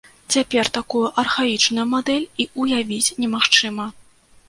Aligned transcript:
Цяпер 0.35 0.69
такую 0.77 1.03
архаічную 1.25 1.85
мадэль 1.93 2.25
і 2.41 2.51
ўявіць 2.65 3.15
немагчыма. 3.23 3.93